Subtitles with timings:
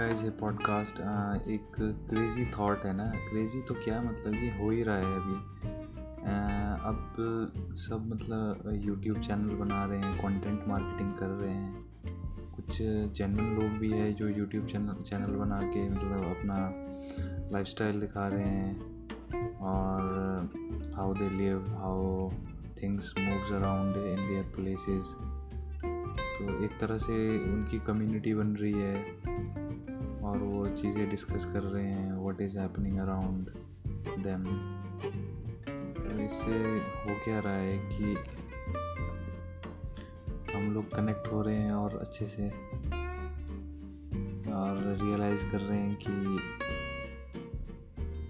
[0.00, 0.98] ए podcast
[1.48, 1.74] एक
[2.10, 5.34] crazy thought है ना। क्रेज़ी तो क्या मतलब ये हो ही रहा है अभी।
[6.90, 7.16] अब
[7.78, 11.84] सब मतलब यूट्यूब चैनल बना रहे हैं कंटेंट मार्केटिंग कर रहे हैं।
[12.56, 12.78] कुछ
[13.16, 16.56] जेनवन लोग भी है जो यूट्यूब चैनल चैनल बना के मतलब अपना
[17.52, 22.30] लाइफस्टाइल दिखा रहे हैं और how they live how
[22.82, 25.14] things moves around in their places
[25.84, 29.20] तो एक तरह से उनकी कम्युनिटी बन रही है।
[30.30, 33.50] और वो चीज़ें डिस्कस कर रहे हैं what is happening around
[34.18, 34.44] them
[35.94, 38.16] तो इससे हो क्या रहा है कि
[40.54, 42.48] हम लोग कनेक्ट हो रहे हैं और अच्छे से
[44.52, 46.12] और रियलाइज़ कर रहे हैं कि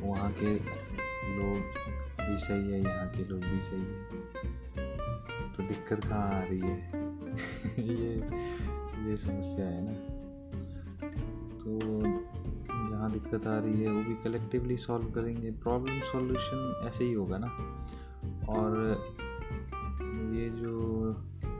[0.00, 0.54] वहाँ के
[1.36, 1.58] लोग
[2.20, 4.24] भी सही है, यहाँ के लोग भी सही है।
[5.52, 6.90] तो दिक्कत कहाँ आ रही है?
[7.78, 8.14] ये
[9.10, 10.13] ये समस्या है ना।
[13.14, 17.46] दिक्कत आ रही है, वो भी कलेक्टिवली सॉल्व करेंगे। प्रॉब्लम सॉल्यूशन ऐसे ही होगा ना।
[18.48, 18.78] और
[20.34, 20.74] ये जो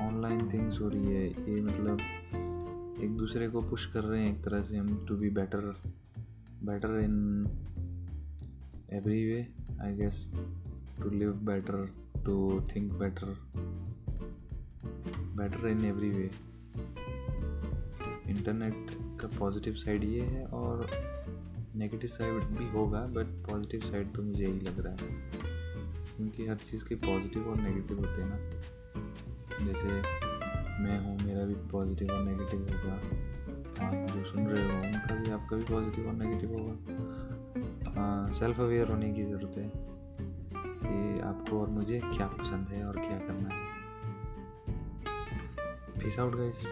[0.00, 1.98] ऑनलाइन थिंग्स हो रही है, ये मतलब
[3.00, 5.74] एक दूसरे को पुश कर रहे हैं एक तरह से हम to be better
[6.64, 7.46] better in
[8.92, 9.48] every way
[9.82, 10.32] I guess
[11.02, 11.90] to live better
[12.24, 13.36] to think better
[15.36, 16.30] better in every way
[18.26, 20.90] internet का पॉजिटिव साइड ये है और
[21.76, 25.30] नेगेटिव साइड भी होगा बट पॉजिटिव साइड तो मुझे यही लग रहा है।
[26.16, 28.36] क्योंकि हर चीज़ के पॉजिटिव और नेगेटिव होते हैं ना।
[29.66, 29.86] जैसे
[30.82, 32.94] मैं हूँ, मेरा भी पॉजिटिव और नेगेटिव होगा।
[33.86, 36.74] आप जो सुन रहे हो, उनका भी, आपका भी पॉजिटिव और नेगेटिव होगा।
[38.32, 39.70] सेल्फ अवेयर होने की ज़रूरत है
[40.56, 43.76] कि आपको और मुझे क्या पसंद है और क्या करना है।
[45.98, 46.66] Peace out guys.